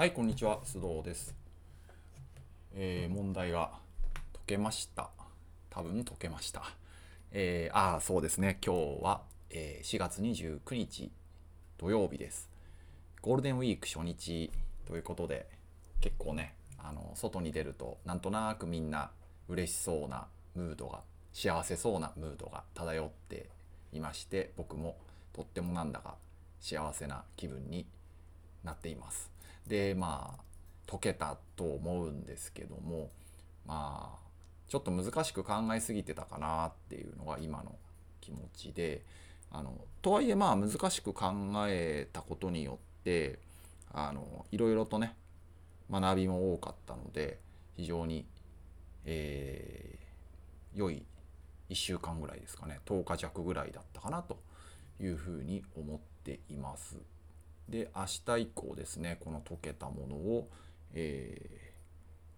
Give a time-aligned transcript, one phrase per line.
[0.00, 1.34] はい、こんにちは、須藤です。
[2.72, 3.72] えー問題が
[4.32, 5.10] 解けました。
[5.68, 6.62] 多分解けました。
[7.32, 11.10] えーああ、そうですね、今日は、えー4月29日
[11.76, 12.48] 土曜日です。
[13.20, 14.50] ゴールデンウィーク初日
[14.86, 15.46] ということで、
[16.00, 19.10] 結構ね、あの外に出ると、なんとなくみんな
[19.50, 21.00] 嬉しそうなムードが、
[21.34, 23.50] 幸せそうなムードが漂って
[23.92, 24.96] いまして、僕も
[25.34, 26.14] とってもなんだか
[26.58, 27.84] 幸せな気分に
[28.64, 29.39] なっています。
[29.66, 30.42] でまあ
[30.90, 33.10] 解けたと思うんですけども
[33.66, 34.18] まあ
[34.68, 37.76] ちょっと難しく考えすぎてたかなっていうのが今の
[38.20, 39.04] 気持ちで
[39.50, 41.32] あのとはいえまあ難しく考
[41.68, 43.38] えたことによって
[43.92, 45.14] あのいろいろとね
[45.90, 47.38] 学びも多かったので
[47.76, 48.26] 非常に、
[49.04, 50.00] えー
[50.74, 51.02] 良い
[51.68, 54.38] 1週間ぐらいですかね10日弱ぐらいだったかなと
[55.00, 56.96] いうふうに思っています。
[57.68, 58.06] で明
[58.36, 60.48] 日以降ですねこの解けたものを、
[60.94, 61.70] えー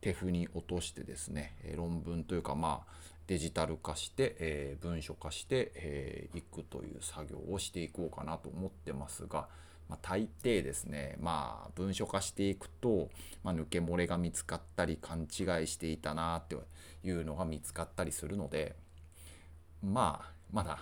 [0.02, 2.92] 手譜に落としてですね論文というかまあ
[3.28, 9.46] デジタル化して、えー文書化してい、えーくという作業をしていこうかなと思ってますが、
[9.88, 13.10] まあ、大抵ですねまあ文書化していくと、
[13.44, 15.28] まあ、抜け漏れが見つかったり勘違い
[15.68, 16.56] していたなって
[17.04, 18.74] いうのが見つかったりするので
[19.82, 20.80] まあまだ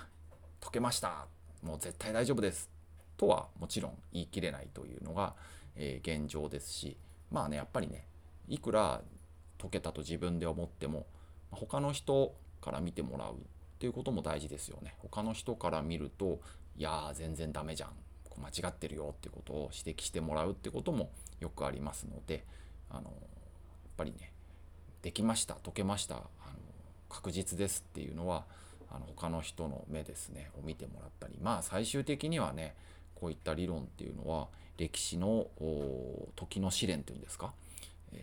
[0.61, 1.27] 解けました。
[1.63, 2.80] もう絶対大丈夫です。
[3.21, 5.35] とはもちろん言い切れないというのが、
[5.77, 6.97] えー現状ですし
[7.31, 8.07] まあねやっぱりね
[8.49, 9.03] いくら
[9.61, 11.07] 解けたと自分で思っても
[11.51, 13.37] 他の人から見てもらうっ
[13.79, 14.95] ていうことも大事ですよね。
[14.99, 16.41] 他の人から見ると
[16.79, 17.91] いやー全然ダメじゃん。
[18.31, 22.47] こう間違ってるよってことを指摘してもらうってこともよくありますので
[22.89, 23.11] あのやっ
[23.99, 24.33] ぱりね
[25.03, 26.25] できました解けましたあの
[27.11, 28.45] 確実ですっていうのは
[28.91, 32.75] あの他の人の目ですねを見てもらったりまあ最終的にはね
[33.21, 35.47] こういった理論っていうのは歴史の
[36.37, 37.53] 時の試練というんですか、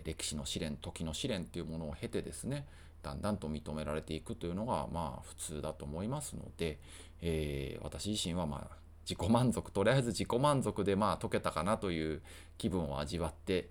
[0.03, 2.65] 歴史の試練時の試練っていうものを経てですね
[3.03, 6.79] だんだんと認められていくというのがまあ普通だと思いますので、
[7.21, 8.75] えー私自身はまあ
[9.09, 12.21] 自己満足とりあえず自己満足でまあ解けたかなという
[12.57, 13.69] 気分を味わって、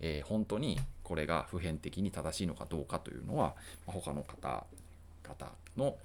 [0.00, 4.64] えー本当にこれが普遍的に正しいのかどうかというのは、まあ他の方
[5.28, 5.96] 方の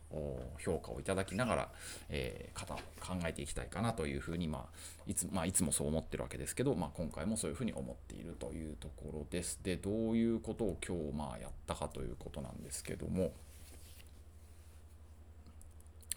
[0.60, 1.70] 評価をいただきながら、
[2.10, 9.60] えー方考えていきたいかなというふうに、まあいつまあ、いつもそう思ってるわけですけど、まあ、今回もそういうふうに思っているというところです。
[9.64, 13.32] でどういうことを今日まあやったかということなんですけども、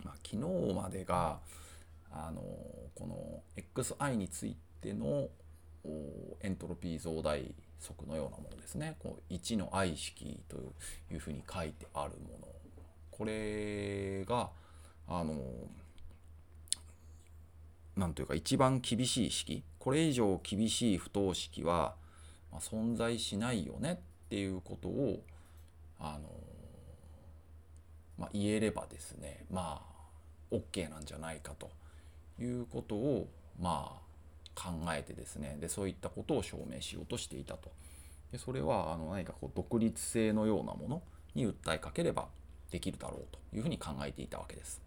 [0.05, 1.39] まあ、昨日までが
[2.13, 2.43] あの
[2.95, 5.29] この XI についての
[6.43, 10.57] エントロピー増大則のようなものですねこう1の I 式と
[11.13, 12.56] いうふうに書いてあるもの
[13.17, 14.51] これが
[15.09, 15.41] あの
[17.97, 19.63] なんというか一番厳しい式。
[19.79, 21.95] これ以上厳しい不等式は、
[22.53, 23.93] ま、存在しないよね
[24.27, 25.23] っていうことを
[25.99, 26.29] あの、
[28.19, 31.71] まあ、言えればですねまあ OK なんじゃないかと
[32.39, 33.29] いうことを
[33.59, 35.57] まあ考えてですね。
[35.59, 37.71] でそういったことを証明しようとしていたと。
[38.31, 41.03] でそれはあの何かこう独立性のようなもの
[41.35, 42.29] に訴えかければ
[42.71, 44.81] できるだろうというふうに考えていたわけです。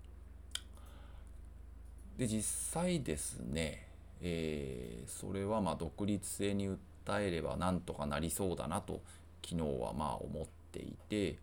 [2.17, 3.87] で実際ですね、
[4.21, 9.01] えーそれはま独立性に訴えればなんとかなりそうだなと
[9.43, 11.37] 昨日はまあ思っていて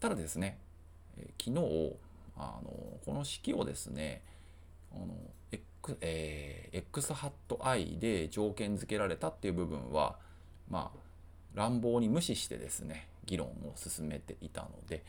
[0.00, 0.58] ただですね、
[1.16, 1.96] えー昨日
[2.36, 2.70] あの
[3.04, 4.22] この式をですね
[4.94, 5.14] あの
[5.50, 10.16] X,、えー X ハット I で条件付けられたっていう部分は
[10.70, 10.98] まあ
[11.54, 15.02] 乱暴に無視してですね議論を進めていたので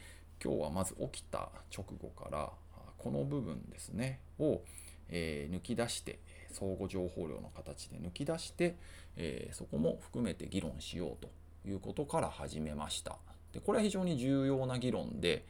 [0.44, 2.52] 今日はまず起きた直後からあ
[2.98, 4.62] この部分ですねを、
[5.10, 6.20] えー抜き出して
[6.52, 8.76] 相互情報量の形で抜き出して、
[9.18, 11.30] えーそこも含めて議論しようと
[11.68, 13.18] いうことから始めました。
[13.54, 15.44] でこれは非常に重要な議論で、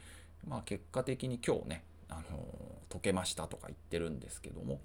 [0.47, 4.81] まあ、結果的に今日ね、あのー解けましたとか言ってるんですけども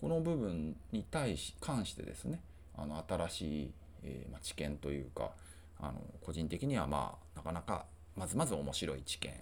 [0.00, 2.40] この部分に対し関してですね
[2.76, 3.70] あの新しい、
[4.04, 5.32] えーまあ、知見というか
[5.78, 7.84] あの個人的にはまあなかなか
[8.16, 9.32] まずまず面白い知見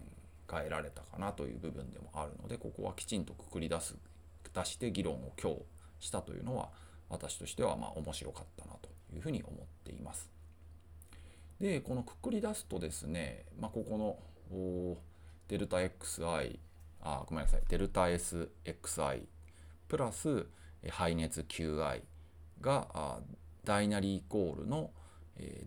[0.47, 3.97] が得られたかなという部分でもあるのでここはきちんとくくり出す
[4.55, 5.59] 出して議論を今日
[6.01, 6.71] したというのは
[7.09, 10.31] 私としてはまあ面白かったなというふうに思っています。
[11.61, 14.97] でこのくくり出すとですね、まあ、ここの
[15.49, 16.59] デルタ XI
[17.01, 19.23] あごめんなさいデルタ SXI
[19.89, 20.47] プラス
[20.91, 22.03] 排熱 QI
[22.61, 23.19] があ
[23.65, 24.91] 大なりイコールの、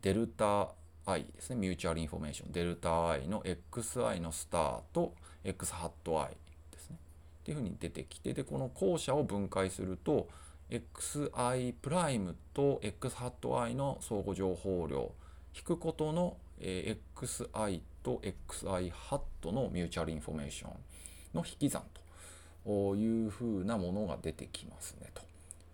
[0.02, 0.70] デルタ
[1.06, 1.56] I ですね。
[1.56, 6.36] mutual information デルタ I の XI のスターと X ハット I
[6.72, 6.98] ですね。
[7.42, 10.28] っていうふうに出てきてでこの後者を分解すると
[10.70, 15.12] xi prime と x hat i の相互情報量
[15.54, 20.72] 引くことの、え、xi と xi ハットのミューチャルインフォメーション
[21.34, 21.84] の引き算
[22.64, 25.10] というふうなものが出てきますね。
[25.14, 25.24] と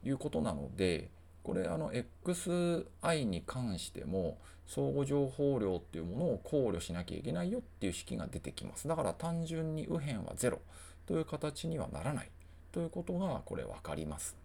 [0.03, 1.09] いうことなので
[1.47, 8.85] これあの xi に関しても相互情報量っていうものを考慮しなきゃいけないよっていう式が出てきます。
[8.89, 10.57] だから単純に右辺は0
[11.05, 12.29] という形にはならない
[12.73, 14.35] ということがこれ分かります。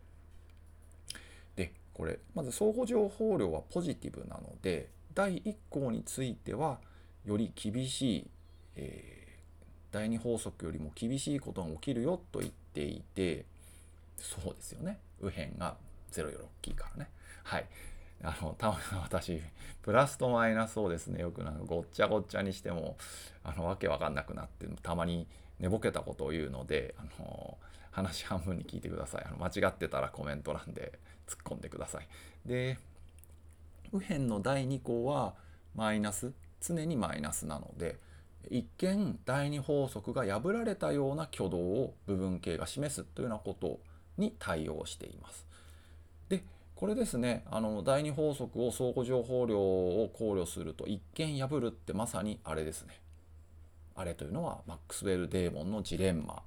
[1.56, 6.78] でこれまず相互情報量はポジティブなので第1項については
[7.24, 8.30] より厳しい、
[8.76, 13.44] えー、第2法則よりも厳しいことが起きるよと言っていて
[14.18, 15.00] そうですよね。
[15.20, 15.76] 右辺が
[16.12, 17.10] 0より大きいからね。
[17.44, 17.66] はい。
[18.24, 19.40] あのたまに私
[19.82, 22.96] プラスとマイナスをですねよくなんかごっちゃごっちゃにしても
[23.42, 25.26] あのわけわかんなくなってたまに
[25.58, 27.58] 寝ぼけたことを言うのであの
[27.90, 29.24] 話半分に聞いてください。
[29.26, 32.08] あの間違ってたらコメント欄で 突っ込んでください。
[32.46, 32.78] で
[33.92, 35.34] 右辺の第2項は
[35.74, 36.32] マイナス。
[36.60, 37.98] 常にマイナスなので
[38.48, 43.80] 一見第2法則が破られたような挙動を部分形が示すというようなこと
[44.16, 45.44] に対応しています。
[46.82, 53.00] これですねあの第2法則を相互情報量を考慮すると一見破るってまさにあれですね。
[53.94, 56.42] あれというのはマックスウェル・デーモンのジレンマ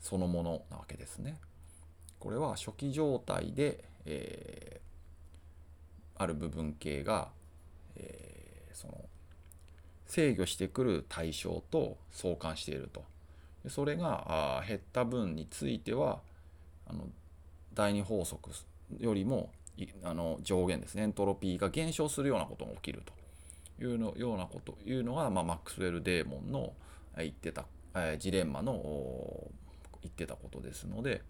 [0.00, 1.38] そのものなわけですね。
[2.18, 7.28] これは初期状態で、えー、ある部分形が、
[7.94, 9.04] えー、その
[10.06, 13.04] 制御してくる対象と相関していると。
[13.68, 16.18] それがあ減った分については
[16.88, 17.06] あの
[17.72, 18.50] 第二法則
[18.98, 19.50] よりも
[20.04, 23.02] あの上限ですねエントロピーが減少するようなことが起きる
[23.78, 26.72] というのようなこというのが、まあ、マックスウェル・デーモンの
[27.16, 29.50] 言ってた、えー、ジレンマの
[30.02, 31.22] 言ってたことですので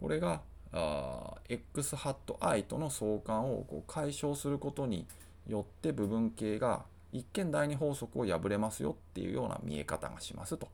[0.00, 0.40] これが
[0.72, 5.06] あ x ハット i との相関をこう解消することに
[5.46, 10.68] よって部分形が一見第二法則を破れますよっていうような見え方がしますと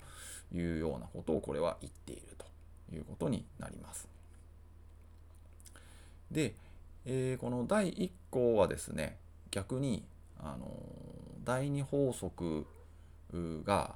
[0.52, 2.46] いうようなことをこれは言っていると
[2.94, 4.11] いうことになります。
[6.32, 6.54] で、
[7.04, 9.18] えー、この第1項はですね
[9.50, 10.04] 逆に、
[10.40, 10.66] あの
[11.44, 12.66] 第二法則
[13.64, 13.94] が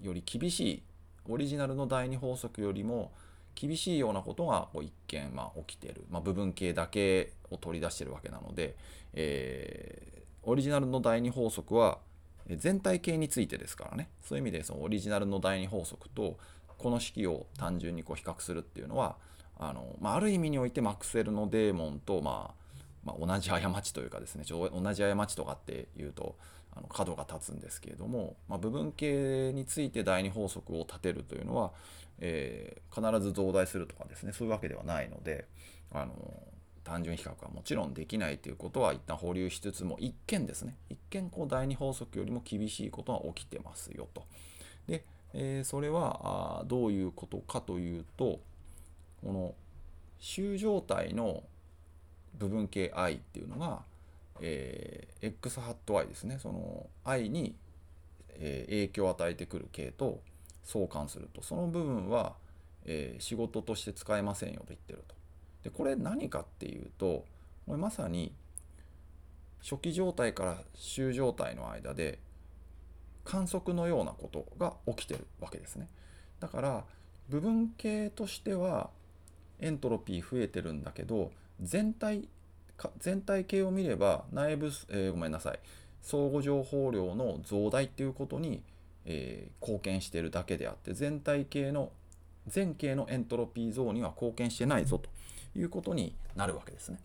[0.00, 0.82] より厳しい
[1.28, 3.12] オリジナルの第二法則よりも
[3.54, 8.76] 厳しいようなことがこう一見まあ起きてる、まあ、部分形だけを取り出してるわけなので、
[9.14, 11.98] えー、オリジナルの第二法則は
[12.48, 14.08] 全体形についてですからね。
[14.22, 16.38] そういう意味でそのオリジナルの第二法則と
[16.78, 19.16] この式を単純にこう比較するっていうのは
[19.58, 22.68] あの、まあ、ある意味においてマクセルのデーモンと、まあ、
[23.04, 26.36] まあ、同じ過ちというかですねちょ同じ過ちとかっていうと
[26.74, 31.72] あの角が立つんですけれども、まあ、部分形について第二法則を立てるというのは、
[32.20, 35.46] えー、必ず増大するとかですねそういうわけではないので
[35.92, 36.12] あの
[36.84, 44.24] 単純比較はもちろんできないということは一旦保留しつつも一見ですね一見こう第二法則よりも厳しいことが起きてますよと。
[44.86, 48.40] で、えー、それはあどういうことかというと
[49.24, 49.54] この
[50.18, 51.42] 集状態の
[52.38, 53.82] 部分形 i っていうのが、
[54.40, 57.56] えー、x ハット i ですねその i に、
[58.30, 60.20] えー、影響を与えてくる形と
[60.64, 62.34] 相関するとその部分は、
[62.84, 65.14] えー、仕事として使えませんよと言ってると。
[65.64, 67.24] でこれ何かっていうと
[67.66, 68.32] これまさに
[69.60, 72.20] 初期状態から終状態の間で
[73.24, 75.88] 観測のようなことが起きてるわけですね。
[76.38, 76.84] だから
[77.28, 78.90] 部分形としては
[79.60, 82.28] エントロピー増えてるんだけど全体
[82.98, 85.58] 全体系を見れば内部、えー、ごめんなさい
[86.02, 88.62] 相互情報量の増大っていうことに、
[89.04, 91.90] えー、貢献してるだけであって全体系の
[92.46, 95.10] 全系のエントロピー増には貢献してないぞと
[95.58, 96.98] いうことになるわけですね。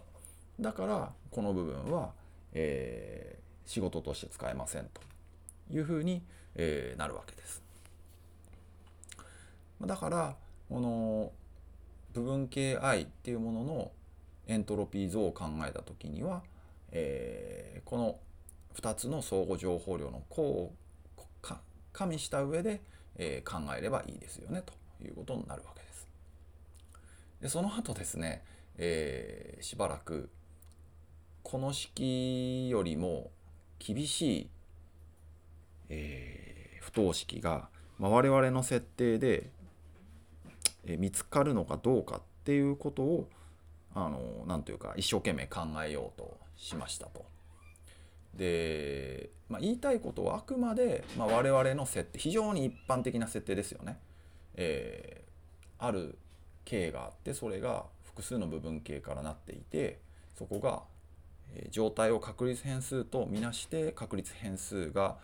[0.60, 2.12] だからこの部分は、
[2.54, 5.02] えー、仕事として使えませんと
[5.72, 6.22] いうふうに、
[6.56, 7.62] え、なるわけです。
[9.82, 10.36] だから
[10.70, 11.32] この
[12.14, 13.92] 部分形 i っていうものの
[14.48, 16.44] エントロピー増を考えた時には、
[16.92, 18.20] えー、この
[18.76, 20.74] 2つの相互情報量の項を
[21.92, 22.82] 加味した上で、
[23.16, 24.74] えー、考えればいいですよねと
[25.06, 26.08] いうことになるわけです。
[27.42, 28.44] でその後ですね、
[28.78, 30.30] えー、しばらく
[31.44, 33.30] この式よりも
[33.80, 34.50] 厳しい、
[35.90, 39.52] えー、不等式が、まあ、我々の設定で
[40.86, 43.30] 見つかるのかどうかっていうことを
[43.96, 47.26] あのなんというか一生懸命考えようとしましたと。
[48.36, 54.00] で、まあ、言いたいことはあくまで、まあ、我々の設定非常に一般的な設定ですよね。
[54.56, 56.18] えー、ある
[56.66, 60.00] 形があってそれが複数の部分形からなっていて
[60.38, 60.84] そこが、
[61.56, 65.18] えー、状態を確率変数とみなして確率変数が、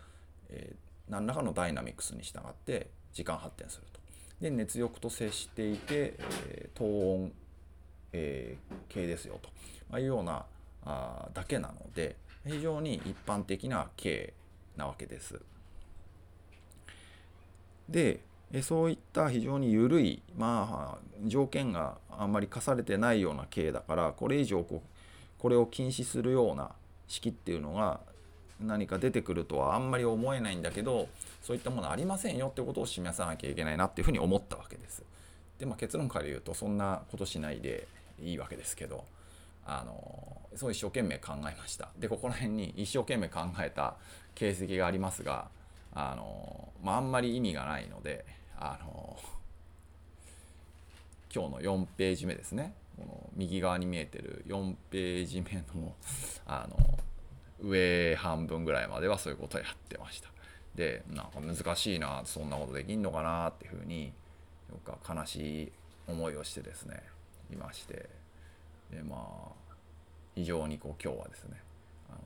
[0.48, 3.99] えー、何らかのダイナミクスに従って時間発展すると。
[4.40, 6.14] で熱力と接していて、
[6.48, 7.32] えー、等温、
[8.12, 9.50] えー、系ですよと、
[9.90, 10.44] まあ、いうような
[10.84, 12.16] あだけなので
[12.46, 14.32] 非常に一般的な形
[14.76, 15.40] なわけです。
[17.90, 18.20] で
[18.62, 24.88] そういった非常に緩い、まあ、条件があんまり課されてないような形だからこれ以上こう
[25.40, 26.72] これを禁止するような
[27.06, 28.00] 式っていうのが
[28.60, 31.08] 何か出てくるとはあんまり思えないんだけど
[31.42, 35.02] そういったものありませんよってことを示さなきゃいけないなっていうふうに思ったわけです。
[35.58, 37.86] でまあ、結論から言うとそんなことしないで
[38.18, 39.04] いいわけですけど
[39.66, 41.90] あのそう一生懸命考えました。
[41.98, 43.96] でここら辺に一生懸命考えた
[44.34, 45.48] 形跡がありますが
[45.92, 48.24] あの、まあ、あんまり意味がないので
[48.58, 49.18] あの
[51.34, 55.94] 今日の4ページ目ですねこの右側に見えてる4ページ目の
[56.46, 56.76] あの
[57.62, 60.30] 上半分ぐらいまではそういうことをやってました。
[60.74, 64.12] でなんか難しいなそんなことできんのかなっていうふうに
[64.84, 65.72] か悲しい
[66.06, 67.02] 思いをしてですね
[67.52, 68.08] いまして。
[68.90, 69.60] でまあ
[70.34, 71.60] 非常にこう今日はですね
[72.08, 72.18] あの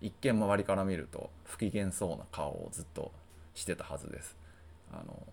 [0.00, 3.12] 一見周りから見ると不機嫌そうな顔をずっと
[3.54, 4.36] してたはずです。
[4.92, 5.26] あの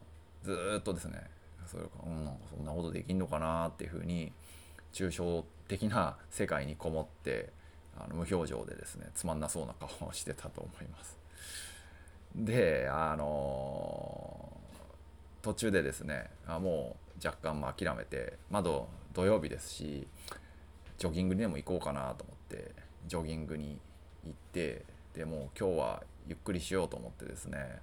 [0.43, 1.21] ずっとですね
[1.65, 4.33] それうん、なんかそんなことできんのかなっていうふうに
[4.93, 7.49] 抽象的な世界にこもって
[7.97, 11.17] あの無表情でですねつまんなそうな顔をしてたと思います。
[12.35, 20.07] であのー、途中でですねあもう若干ま諦めて窓土曜日ですし
[20.97, 22.71] ジョギングにでも行こうかなと思って
[23.07, 23.77] ジョギングに
[24.25, 24.83] 行って
[25.13, 27.79] でもう今日はゆっくりしようと思ってですね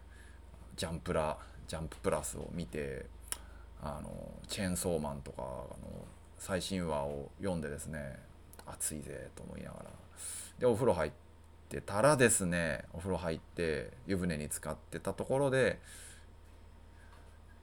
[0.77, 1.37] ジャンプラ
[1.69, 3.07] ジャンププラスを見て
[3.83, 4.11] あの
[4.49, 5.69] チェーンソーマンとかの
[6.39, 8.19] 最新話を読んでですね
[8.67, 9.91] 暑いぜと思いながら
[10.61, 11.11] でお風呂入っ
[11.69, 15.81] てたらですねお風呂入って湯船に浸かってたところで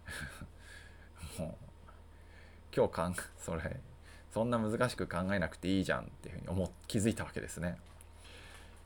[1.39, 1.55] もう
[2.75, 3.79] 今日かんそれ
[4.33, 7.77] そんな難しく考えなくていいじゃんっていうふうに思気づいたわけですね。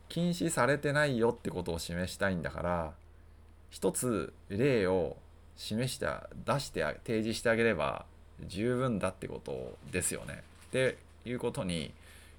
[0.08, 2.92] 禁止されてないよってことを示したいんだから
[3.70, 5.16] 一つ例を
[5.56, 8.04] 示した出して提示してあげれば
[8.46, 10.42] 十分だってことですよね。
[10.66, 11.94] っていうことに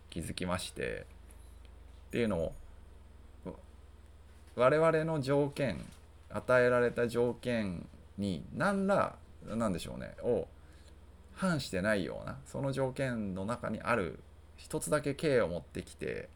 [0.09, 1.05] 気づきまして
[2.13, 2.53] っていうのを
[4.55, 5.83] 我々の条件
[6.29, 7.87] 与えられた条件
[8.19, 9.15] に何ら
[9.47, 10.47] 何でしょうねを
[11.33, 14.19] 反してないようなその条件の中にある
[14.57, 16.29] 一つだけ形を持ってきて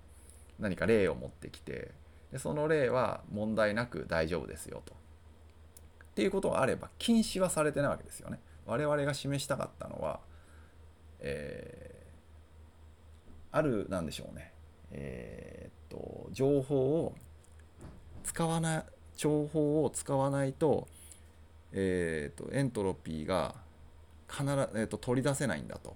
[0.57, 1.91] 何か例を持ってきて
[2.31, 4.95] でその例は問題なく大丈夫ですよと。
[4.95, 8.39] っていうことがあれば禁止はされてないわけですよね。
[8.65, 10.21] 我々が示したかったのは、
[11.19, 14.51] えー、あるなんでしょうね、
[14.91, 17.15] えー、っと情報を
[18.23, 18.83] 使わない
[19.15, 20.87] 情報を使わないと,、
[21.71, 23.55] えー、っとエントロピーが
[24.29, 25.95] 必ず、えー、っと取り出せないんだと。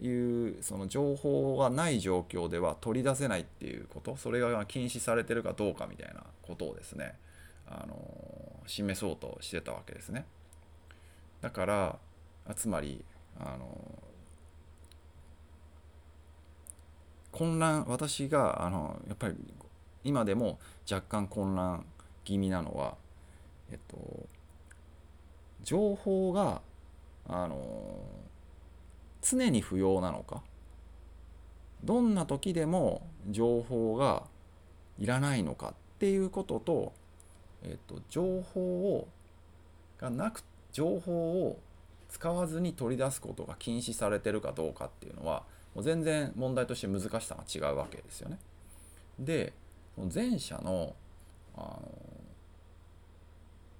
[0.00, 7.14] いうその情報がない状況では取り出せないっていうことそれが禁止されてるかどうかみたいなことをですね
[7.66, 7.96] あの
[8.66, 10.26] 示そうとしてたわけですね
[11.40, 11.98] だから
[12.56, 13.04] つまり
[13.38, 13.68] あの
[17.34, 19.34] 混乱私があのやっぱり
[20.04, 21.84] 今でも若干混乱
[22.22, 22.94] 気味なのは
[23.72, 24.28] えっと
[25.64, 26.62] 情報が
[27.26, 27.98] あの
[29.20, 30.42] 常に不要なのか
[31.82, 34.22] どんな時でも情報が
[34.98, 36.92] いらないのかっていうことと、
[37.64, 39.08] えっと、情報を
[39.98, 41.58] がなく情報を
[42.10, 45.42] 使わずに取り出すことが禁止されてるかどうかっていうのは
[45.74, 48.38] もう全然問題として難しさが違うわけですよね。
[49.18, 49.52] で
[50.12, 50.94] 前者の
[51.56, 51.80] あの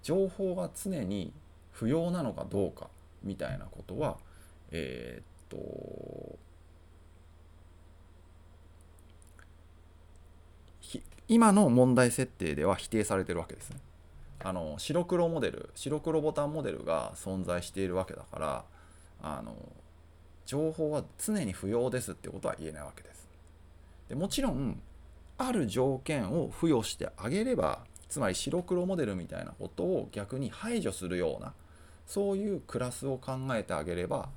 [0.02, 1.32] 情報が常に
[1.72, 2.88] 不要なのかどうか
[3.22, 4.18] みたいなことは
[4.70, 6.38] えー、っと
[11.26, 13.78] 今の問題設定では否定されてるわけですね。
[14.40, 18.64] あの白黒モデル白黒ボタンモデルが存在しているわけだから
[19.22, 19.56] あの
[20.46, 23.28] 情報は常に不要ですってことは言えないわけです。
[24.08, 24.80] でもちろん
[25.38, 31.54] ある条件を付与してあげればつまり白黒モデルみたいなことを逆に排除するような
[32.06, 34.28] そういうクラスを考えてあげれば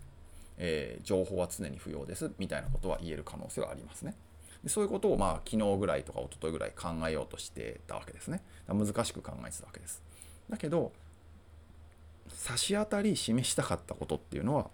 [0.57, 4.15] えー、情報は常に不要ですみたいなことは言える可能性はありますね。
[4.63, 8.41] でそういうことをまあ昨日ぐらいとか一昨日ぐらい考えようとしてたわけですね。
[8.67, 10.01] 難しく考えてたわけです。
[10.49, 10.91] だけど
[12.29, 14.69] 差し当たり示したかったことっていうのは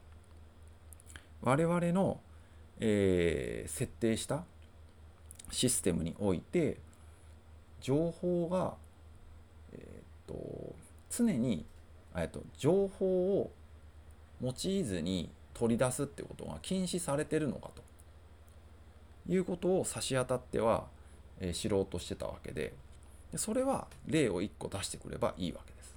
[1.43, 2.21] 我々の、
[2.79, 4.45] えー、設定した
[5.51, 6.77] システムにおいて
[7.81, 8.75] 情報が、
[9.73, 10.75] えーと、
[11.09, 11.65] 常に、
[12.15, 13.51] えーと、情報を
[14.41, 17.83] 用いずに取り出すってことが禁止されてるのかと
[19.31, 20.85] いうことを差し当たっては、
[21.39, 22.73] えー、知ろうとしてたわけで
[23.33, 25.95] でそれは例を1個出してくればいいわけです。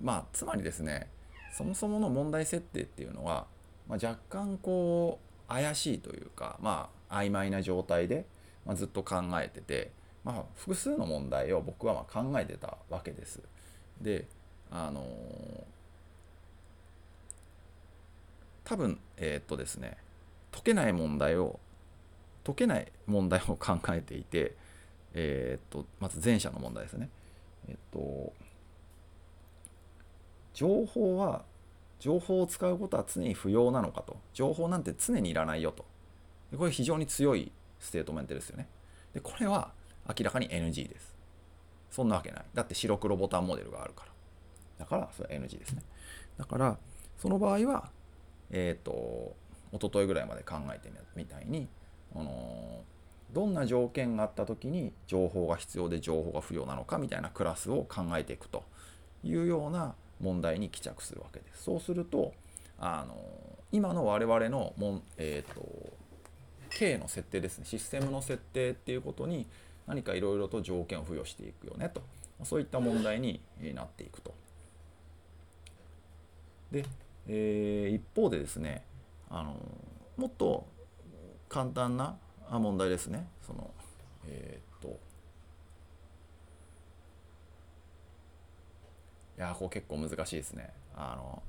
[0.00, 1.08] まあつまりですね
[1.52, 3.46] そもそもの問題設定っていうのは、
[3.86, 8.24] まあ、若干こう怪しいというかまあ曖昧な状態で、
[8.64, 9.90] まあ、ずっと考えてて、
[10.24, 13.40] まあ、複数の問題を僕はまあ考えてたわけです。
[14.00, 14.26] で
[14.70, 15.04] あのー、
[18.64, 19.98] 多分えー、っとですね
[20.50, 21.60] 解けない問題を
[22.44, 24.56] 解けない問題を考えていて、
[25.12, 27.10] えー、っとまず前者の問題ですね。
[27.68, 28.32] えっと
[30.54, 31.44] 情報は
[31.98, 34.16] 情報を使うことは常に不要なのかと。
[34.32, 35.84] 情報なんて常にいらないよと。
[36.56, 38.68] これ非常に強いステートメントですよね。
[39.14, 39.72] でこれは
[40.08, 41.14] 明らかに NG です。
[41.90, 42.44] そんなわけない。
[42.54, 44.12] だって白黒ボタンモデルがあるから。
[44.80, 45.82] だからそれは NG ですね。
[46.36, 46.78] だから
[47.18, 47.90] その場合は
[48.50, 49.36] えっ、ー、と
[49.72, 51.68] 一昨日ぐらいまで考えてみたいに、
[52.14, 52.82] あの
[53.32, 58.64] どんな条件があった時に情報が必要で情報が不要なのかみたいなクラスを考えていくと
[59.24, 61.64] いうような問題に帰着するわけです。
[61.64, 62.32] そうすると
[62.78, 63.14] あの
[63.70, 65.62] 今の我々のもん、えーと、
[66.70, 69.46] K の設定ですねシステムの設定っていうことに
[69.86, 72.02] 何かいろいろと条件を付与していくよねと
[72.44, 73.40] そういった問題に
[73.74, 74.34] なっていくと。
[76.70, 76.86] で、
[77.28, 78.84] えー、一方でですね
[79.28, 79.56] あの
[80.16, 80.66] もっと
[81.48, 82.16] 簡単な
[82.50, 83.70] 問題ですねその
[84.26, 84.71] えー、
[89.38, 90.70] いやこう結構難しいですね。
[90.94, 91.42] あの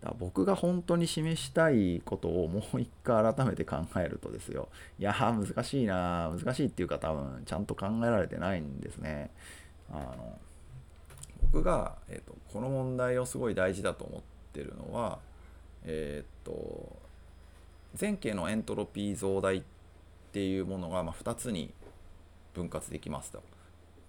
[0.00, 4.68] だ僕が本当に示したいことをもう一回改めて考えるとですよ。
[4.98, 9.30] いや難しいな難しいっていうか多分ちゃんと考えられてないんですね。
[9.90, 10.38] あの
[11.42, 15.18] 僕が、えーと、この問題をすごい大事だと思ってるのは
[15.84, 16.96] えっ、ー、と
[18.00, 19.62] 前景のエントロピー増大っ
[20.32, 21.72] ていうものが、まあ、2つに
[22.54, 23.42] 分割できますと。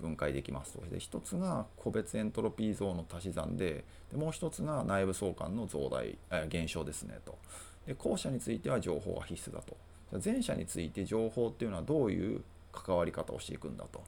[0.02, 0.82] 分解できますと。
[0.90, 7.38] で1つが個別エントロピー増の足し算ででもう1つが内部相関の増大え減少ですねと。
[7.86, 9.78] で後者については情報が必須だと。
[10.24, 12.42] 前者について情報っていうのはどういう
[12.74, 14.04] 関わり方をしていくんだと。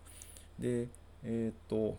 [0.59, 0.87] で
[1.23, 1.97] えっ、と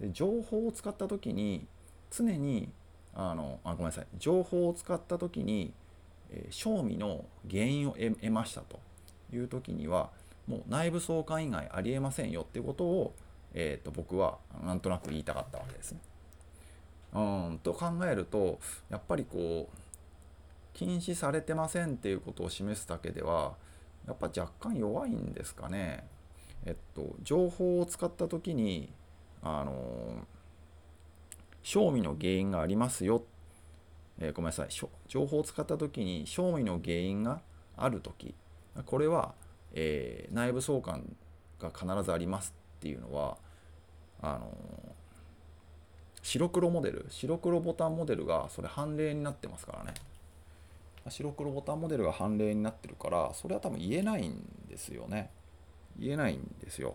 [0.00, 1.66] で情報を使った時に
[2.10, 2.70] 常に
[3.14, 4.06] あのあごめんなさい。
[4.18, 5.72] 情報を使った時に、
[6.30, 8.80] えー、賞味の原因を得ましたと
[9.32, 10.10] いう時には
[10.46, 13.14] もう内部相関以外ありえませんよっていうことを、
[13.54, 16.00] えー、と僕はなんとなく言いたかったわけですね。
[17.12, 17.18] う
[17.54, 19.76] んと考えるとやっぱりこう
[20.74, 23.54] 禁止されてませんっていうことを示すだけでは
[24.06, 26.04] やっぱ若干弱いんですかね。
[26.64, 28.92] えっと情報を使った時に
[29.42, 30.26] あの
[31.62, 33.22] 賞味の原因がありますよ、
[34.18, 34.68] えー、ごめんなさい
[35.08, 37.40] 情報を使った時に賞味の原因が
[37.76, 38.34] ある時
[38.86, 39.34] これは
[39.72, 41.16] えー、内部相関
[41.60, 43.36] が必ずありますっていうのは
[44.22, 44.52] あの
[46.22, 49.94] 白黒モデル白黒ボタンモデルがそれ判例になってますからね。
[51.08, 55.30] 白黒ボタンモデルが判例になってるからそれは多分言えないんですよね。
[55.98, 56.94] 言えないんですよ。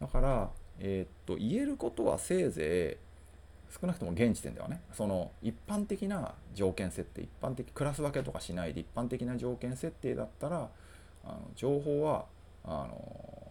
[0.00, 3.04] だからえー、っと言えることはせいぜい
[3.80, 10.68] 少なくとも現時点ではねその一般的な条件設定一般的クラス分けとかしないで一般的な条件設定だったら
[11.24, 12.26] あの情報は
[12.64, 13.50] あの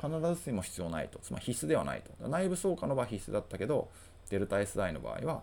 [0.00, 1.18] 必ずしも必要ないと。
[1.20, 2.28] つまり必須ではないと。
[2.28, 3.90] 内部相関の場合必須だったけど
[4.30, 5.42] デルタ SI の場合は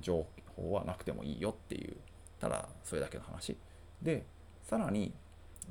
[0.00, 1.96] 情報はなくてもいいよっていう
[2.40, 3.56] ただそれだけの話。
[4.02, 4.24] で
[4.62, 5.12] さらに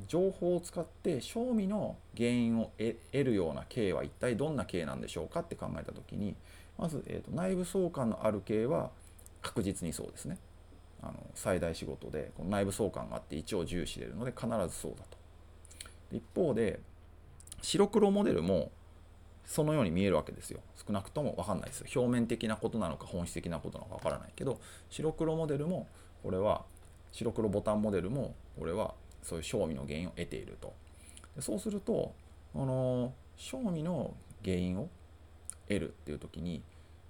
[0.08, 6.36] 情報を使って賞味の原因を得るような系は一体どんな系なんでしょうかって考えた時に
[6.78, 8.90] まず、えーと、内部相関のある系は
[9.42, 10.38] 確実にそうですね。
[11.02, 15.18] あの最大仕事でこの内部相関があって1を重視れるので必ずそうだと。
[16.14, 16.80] 一方で
[17.62, 18.72] 白黒モデルも
[19.46, 20.62] そのように見えるわけですよ。
[20.76, 21.84] 少なくとも分かんないです。
[21.96, 25.88] 表面的なことなのか本質的なことなのか分からないけど白黒モデルも
[26.22, 26.64] これは
[27.12, 30.74] 白黒ボタンモデルもこれはそういう賞味の原因を得ていると。
[31.36, 32.14] でそうすると
[32.56, 34.90] あの賞味の原因を
[35.68, 36.64] 得るっていう時に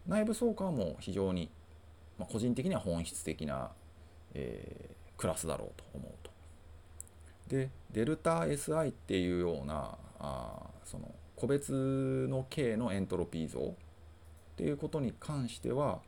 [0.08, 1.50] 内部相関も非常に、
[2.18, 3.72] まあ、個人的には本質的な、
[4.34, 6.33] えー、クラスだろうと思うと。
[7.48, 13.64] でデルタ SI っていうようなあその個別の K のエントロピー像っ
[14.56, 16.00] ていうことに関しては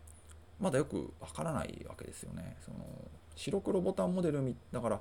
[0.59, 2.55] まだよくわからないわけですよね。
[2.63, 2.77] その
[3.35, 4.99] 白黒ボタンモデルだから、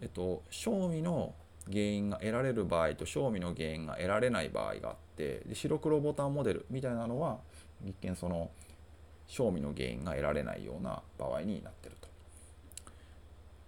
[0.00, 1.34] えっと、賞味の
[1.66, 7.38] 原因が得られる場合と賞味の原因が得られない場合があってで白黒ボタンモデルみたいなのは
[7.84, 8.50] 一見その
[9.26, 12.08] 賞味の原因が得られないような場合になってると。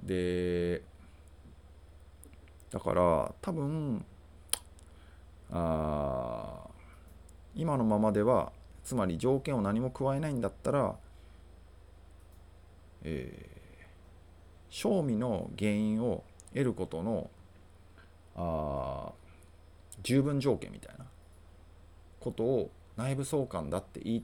[0.03, 0.83] で
[2.71, 4.05] だから多分
[5.51, 6.69] あ
[7.55, 8.53] 今のままでは
[8.85, 10.97] つまり条件を何も加えないんだったら、
[13.03, 13.85] えー、
[14.69, 17.31] 賞味の原因を得ることの
[18.37, 19.13] あ
[20.03, 21.07] 十分条件みたいな
[22.21, 24.23] ことを内部相関だって言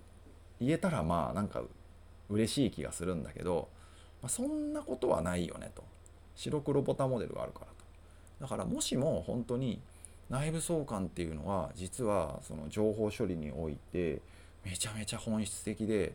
[0.61, 1.63] えたらまあなんか
[2.29, 3.69] 嬉しい気がするんだけど、
[4.23, 5.85] まあ、そんなことはないよねと。
[6.35, 7.82] 白黒ボタンモデルがあるからと。
[8.43, 9.81] だからもしも本当に
[10.29, 14.21] 内部相関っていうのは実はその情報処理において
[14.65, 16.13] めちゃめちゃ本質的で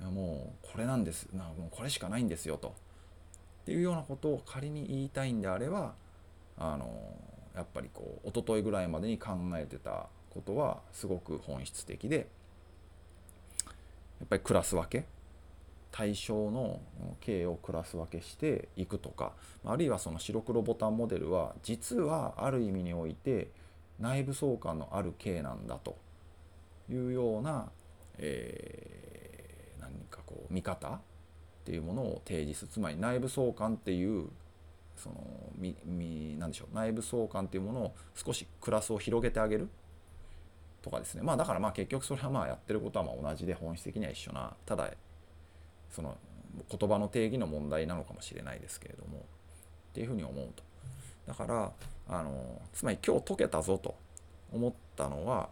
[0.00, 2.68] もうこれなんですなもうこれしかないんですよと。
[2.68, 5.94] っていうようなことを仮に言いたいんであれば
[6.58, 6.92] あの
[7.54, 12.24] やっぱりこう一昨日ぐらいまでに考えてたことはすごく本質的でや
[14.24, 15.06] っぱりクラス分け
[15.92, 16.80] 対象の
[17.20, 19.32] 形をクラス分けしていくとか
[19.64, 23.50] あるいはその白黒ボタンモデルは実はある意味において
[24.00, 25.96] 内部相関のある形なんだと
[26.90, 27.70] いうような、
[28.18, 31.00] えー、何かこう見方っ
[31.64, 32.72] ていうものを提示する。
[32.72, 34.28] つまり内部相関っていう
[34.96, 35.16] その
[35.56, 39.68] みみなんでしょう内部相関っていうものを少しクラスを広げてあげる
[40.80, 41.22] とかですね。
[41.22, 44.56] まあだからまあ結局それはまあやってることはまあ同じで本質的には一緒な。
[44.66, 44.90] ただ
[45.92, 46.16] その
[46.70, 49.22] 言葉の定義の問題なのかもしれないですけれどもっ
[49.94, 50.62] ていうふうに思うと
[51.26, 51.72] だから
[52.08, 53.96] あのつまり今日解けたぞと
[54.52, 55.48] 思ったのは、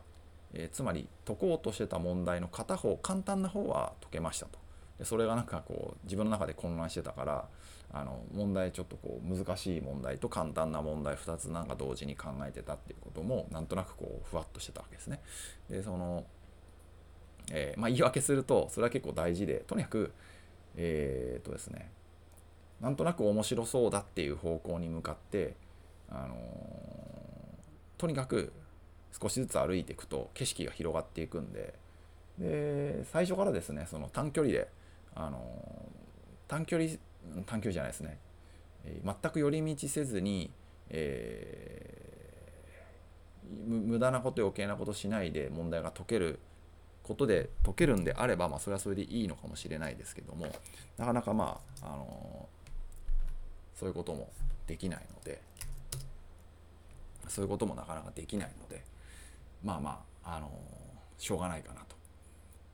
[0.53, 4.59] えー、つまり解こうとしてた問題の片方簡単な方は解けましたと
[4.98, 7.48] でそれがなんかこう自分の中で混乱してたから
[7.92, 15.20] あの問題ちょっとこう難しい問題と簡単な問題2つなんか同時に考えてたっていうこともなんとなくこうふわっとしてたわけですね。
[15.68, 16.24] でその、
[17.50, 20.12] えー、まあ、言い訳するとそれは結構大事でとにかく
[20.76, 21.90] えー、っとですね
[22.81, 25.55] なんとなく面白そうだっていう方向に向かって、
[26.09, 26.38] あのー、
[27.98, 28.53] とにかく
[29.20, 31.74] 少しずつ歩いていくと景色が広がっていくんで
[32.38, 34.68] で最初からですねその短距離で、
[35.14, 35.40] あのー、
[36.48, 36.90] 短距離
[37.46, 38.18] 短距離じゃないですね、
[38.85, 40.50] えー、全く寄り道せずに、
[40.88, 46.38] えー、無駄なこと余計なことしないで問題が解ける
[47.03, 50.47] ことで解けるんであれば、まあ、それはそれでいいのかもしれないですけども
[50.97, 52.49] なかなかまあ、あの
[53.75, 54.31] そういうことも
[54.67, 55.41] できないので
[57.29, 58.85] そういうこともなかなかできないので
[59.63, 60.51] まあまあ、あの
[61.19, 61.97] しょうがないかなと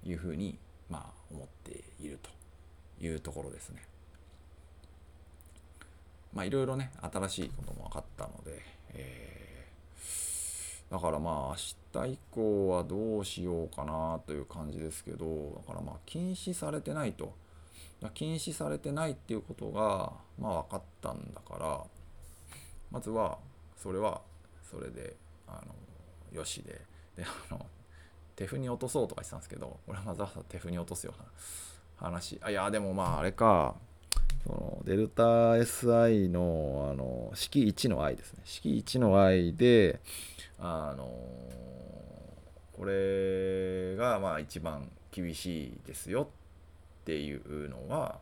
[0.09, 0.57] いうふうに、
[0.89, 2.31] まあ、思っていると
[3.05, 3.83] いうところですね。
[6.33, 8.63] まあいろいろね新しいことも分かったので、
[8.93, 9.36] えー、
[10.91, 11.57] だからまあ
[11.95, 17.35] 明日以降はどうしようかなという感じですけどだからまあ禁止されてないと。
[18.15, 21.83] 禁止されてないっていうことがまあ分かったんだから
[22.91, 23.39] まずは
[23.77, 24.21] それは
[24.71, 25.17] それで
[25.49, 25.63] あ
[26.33, 26.81] のよしで。
[27.17, 27.67] であの
[28.37, 32.39] 手譜に落とそうとか言ってたんですけど俺はわざわざ手譜に落とすような話。
[32.43, 33.75] あいやでもまああれか。
[34.47, 40.01] そのデルタ SI のあの式1の i ですね式1の i で
[40.59, 41.05] あの
[42.77, 46.29] これがまあ一番厳しいですよ
[47.03, 48.19] っていうのは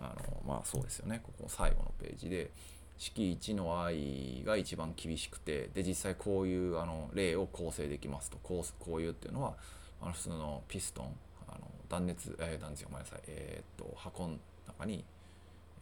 [0.00, 1.20] あのまあそうですよね。
[1.22, 2.50] ここ最後のページで
[2.98, 9.54] 式1の i が一番厳しくてで実際こういうあの例を構成できますとこうこういうっていうのは
[10.02, 11.06] あの普通のピストン
[11.48, 15.04] あの断熱、えー、断熱ごめんなさいえー、っと箱の中に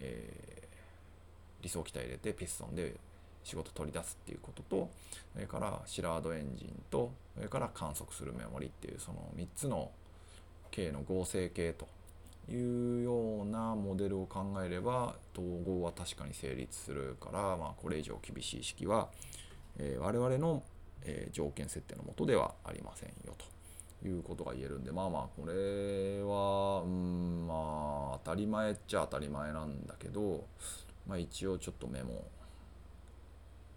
[0.02, 2.94] えー、理想機体入れてピストンで
[3.44, 4.90] 仕事取り出すっていうことと
[5.32, 9.90] それからシラードエンジンとそれから観測するメモリっていうその3つの
[10.70, 11.86] 系の合成系と
[12.50, 19.08] いうようなモデルを考えれば統合は確かに成立するから、まあ、これ以上厳しい式は、
[19.78, 20.62] えー、我々の、
[21.04, 23.51] えー、条件設定のもとではありませんよと。
[24.08, 30.44] いうことが言えるんでまあまあこれはうんまあ当たり前っちゃ当たり前なんだけど、
[31.06, 32.24] まあ、一応ちょっとメモ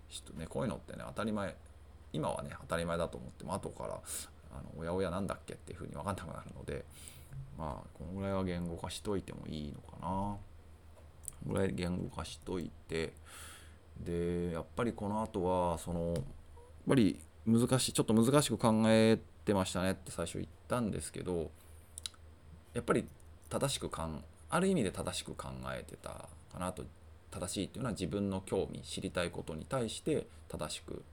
[0.09, 1.55] してねこういうのってね当たり前
[2.13, 3.99] 今はね当たり前だと思っても後から
[4.51, 6.85] あのおやおやなんだっけっていうふうに分かんなくなるので
[7.57, 10.07] まあこのぐらいは言語化しといてもいいのかな。
[10.07, 10.37] こ
[11.49, 13.13] のぐらい言語化しといて
[13.99, 16.23] でやっぱりこの後はそのやっ
[16.87, 21.51] ぱり難しいちょっと難しく考えてましたねって最初言ったんですけど
[22.73, 23.05] やっぱり
[23.49, 26.83] 正しくかんある意味で正しく考えてたかなと。
[27.35, 31.03] 正しいっていうのは自分の興味知りたいことに対して正しく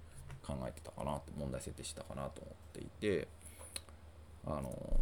[0.47, 3.27] 考えてたかなと問題設定したかなと思っていて
[4.47, 5.01] あの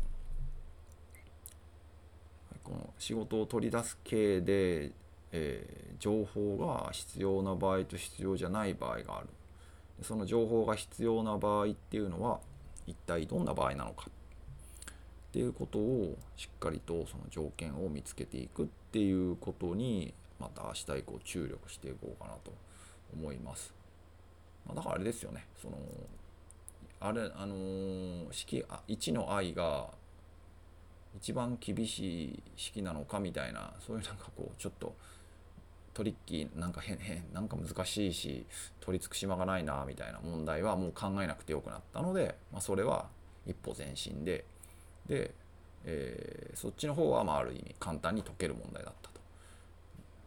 [2.65, 4.93] この仕事を取り出す系で、
[5.33, 9.29] えー、情報が必要な場合と必要じゃない場合がある。
[10.03, 12.41] その情報が必要な場合っていうのは
[12.87, 22.53] 一体どんな場合なのかっていうことをしっかりとその条件を見つけていくっていうことにまた明日以降注力していこうかなと
[23.13, 23.73] 思います。
[24.67, 25.77] まあ、だからあれですよねその
[27.01, 29.89] あれあのー、式1の愛が
[31.17, 34.95] 一番厳しい式なのかみたいなそういうなんかこうちょっと
[36.01, 38.47] トリッキーなんか変変なんか難しいし
[38.81, 43.09] 取り付く島がないなみたいな問題はもう考えなくてよくなったので、まあ、それは
[43.47, 44.47] 一歩前進で
[45.07, 45.35] で、
[45.85, 49.21] えー、そっちの方はまあある意味簡単に解ける問題だったと。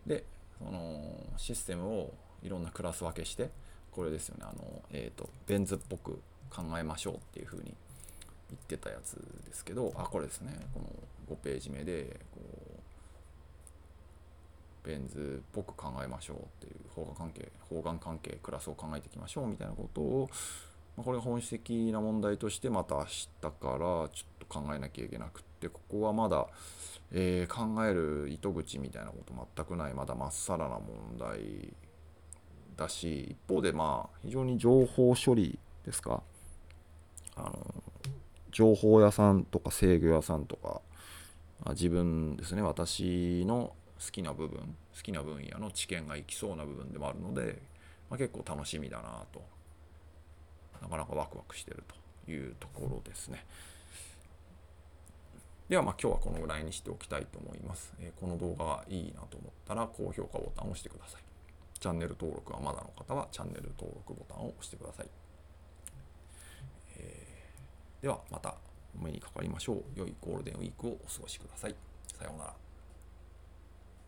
[0.05, 0.25] で
[0.59, 3.49] そのシステムをいろんなクラス分けして
[3.91, 7.73] これですよねあの、えーと、ベン図っぽく考えましょうっていうふうに
[8.51, 9.15] 言ってたやつ
[9.47, 12.72] ですけどあこれですねこの5ページ目でこう
[14.83, 20.29] ベン図っぽく考えましょうっていう方眼関係方眼関係クラスを考えていきましょうみたいなことを、
[20.97, 26.47] まあ、これが本質的な問題としてまた明日からちょっと考えなきゃいけなくってここはまだ、
[27.11, 31.73] えー、考える糸口みたいなこと全くないまだまっさらな問題
[32.75, 36.23] だし一方でまあ非常に情報処理ですか。
[37.35, 37.83] あの
[38.51, 40.81] 情報屋さんとか制御屋さんとか
[41.71, 44.59] 自分ですね私の好きな部分
[44.95, 47.61] 好きな分野の知見がいきそうな部分でもあるので、
[48.09, 49.41] まあ、結構楽しみだなと
[50.81, 51.83] なかなかワクワクしてる
[52.25, 53.45] というところですね
[55.69, 61.23] ではまあ今日はこのぐらいにしておきたいと思います、えー、この動画がいいなと思ったら高評価ボタンを押してください
[61.83, 65.07] チャンネル登録はまだの方はチャンネル登録ボタンを押してください。
[66.95, 68.55] えー、ではまた
[68.97, 69.83] お目にかかりましょう。
[69.93, 71.75] 良いゴールデンウィークをお過ごしください。
[72.17, 72.62] さようなら。